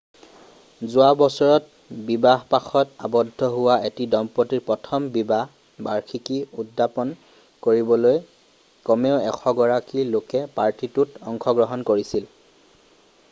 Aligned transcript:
যোৱা 0.91 1.07
বছৰত 1.17 1.97
বিবাহপাশত 2.05 2.95
আবদ্ধ 3.09 3.49
হোৱা 3.55 3.75
এটি 3.89 4.07
দম্পতীৰ 4.15 4.63
প্ৰথম 4.69 5.05
বিবাহ 5.17 5.51
বাৰ্ষিকী 5.89 6.39
উদাপন 6.63 7.11
কৰিবলৈ 7.67 8.17
কমেও 8.91 9.19
100 9.33 9.53
গৰাকী 9.61 10.07
লোকে 10.15 10.41
পাৰ্টিটোত 10.57 11.23
অংশগ্ৰহণ 11.33 11.85
কৰিছিল 11.91 12.27